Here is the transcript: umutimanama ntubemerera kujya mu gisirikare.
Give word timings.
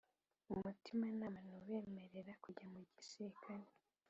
umutimanama 0.53 1.39
ntubemerera 1.45 2.31
kujya 2.43 2.65
mu 2.73 2.79
gisirikare. 2.95 3.67